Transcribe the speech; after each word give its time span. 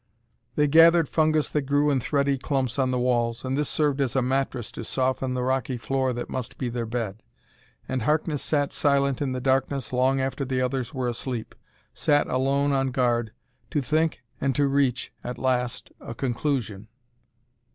They 0.55 0.65
gathered 0.67 1.07
fungus 1.07 1.47
that 1.51 1.67
grew 1.67 1.91
in 1.91 1.99
thready 1.99 2.35
clumps 2.41 2.79
on 2.79 2.89
the 2.89 2.97
walls, 2.97 3.45
and 3.45 3.55
this 3.55 3.69
served 3.69 4.01
as 4.01 4.15
a 4.15 4.21
mattress 4.23 4.71
to 4.71 4.83
soften 4.83 5.35
the 5.35 5.43
rocky 5.43 5.77
floor 5.77 6.11
that 6.11 6.27
must 6.27 6.57
be 6.57 6.69
their 6.69 6.87
bed. 6.87 7.21
And 7.87 8.01
Harkness 8.01 8.41
sat 8.41 8.73
silent 8.73 9.21
in 9.21 9.33
the 9.33 9.39
darkness 9.39 9.93
long 9.93 10.19
after 10.19 10.43
the 10.43 10.59
others 10.59 10.91
were 10.91 11.07
asleep 11.07 11.53
sat 11.93 12.25
alone 12.25 12.71
on 12.71 12.87
guard, 12.87 13.31
to 13.69 13.79
think 13.83 14.23
and 14.41 14.55
to 14.55 14.67
reach, 14.67 15.13
at 15.23 15.37
last, 15.37 15.91
a 15.99 16.15
conclusion. 16.15 16.87